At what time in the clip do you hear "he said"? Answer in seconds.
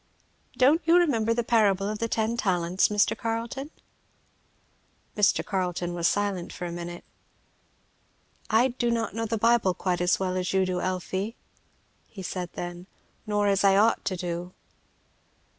12.07-12.49